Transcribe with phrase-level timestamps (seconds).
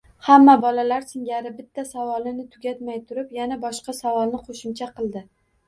[0.27, 5.27] Hamma bolalar singari bitta savolini tugatmay turib, yana boshqa savolni qoʻshimcha qildi